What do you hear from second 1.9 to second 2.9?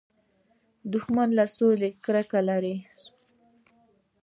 کرکه لري